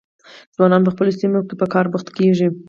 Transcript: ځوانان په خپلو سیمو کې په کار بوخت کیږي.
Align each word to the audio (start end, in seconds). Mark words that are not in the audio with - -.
ځوانان 0.55 0.81
په 0.85 0.91
خپلو 0.93 1.11
سیمو 1.19 1.41
کې 1.47 1.55
په 1.61 1.65
کار 1.73 1.85
بوخت 1.91 2.07
کیږي. 2.17 2.47